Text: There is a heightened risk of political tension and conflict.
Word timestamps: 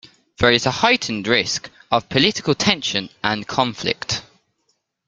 There 0.39 0.51
is 0.51 0.65
a 0.65 0.71
heightened 0.71 1.27
risk 1.27 1.69
of 1.91 2.09
political 2.09 2.55
tension 2.55 3.11
and 3.23 3.45
conflict. 3.47 4.23